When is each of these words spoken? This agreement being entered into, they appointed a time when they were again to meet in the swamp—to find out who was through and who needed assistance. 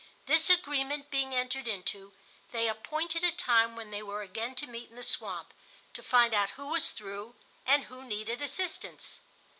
This 0.25 0.49
agreement 0.49 1.11
being 1.11 1.31
entered 1.35 1.67
into, 1.67 2.11
they 2.51 2.67
appointed 2.67 3.23
a 3.23 3.31
time 3.31 3.75
when 3.75 3.91
they 3.91 4.01
were 4.01 4.23
again 4.23 4.55
to 4.55 4.65
meet 4.65 4.89
in 4.89 4.95
the 4.95 5.03
swamp—to 5.03 6.01
find 6.01 6.33
out 6.33 6.49
who 6.57 6.65
was 6.65 6.89
through 6.89 7.35
and 7.67 7.83
who 7.83 8.03
needed 8.03 8.41
assistance. 8.41 9.19